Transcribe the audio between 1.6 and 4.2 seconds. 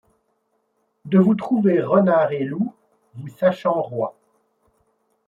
renards et loups, vous sachant rois.